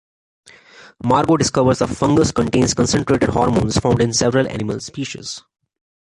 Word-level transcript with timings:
Margo 1.03 1.37
discovers 1.37 1.77
the 1.77 1.85
fungus 1.87 2.31
contains 2.31 2.73
concentrated 2.73 3.29
hormones 3.29 3.77
found 3.77 4.01
in 4.01 4.13
several 4.13 4.47
animal 4.49 4.79
species. 4.79 5.43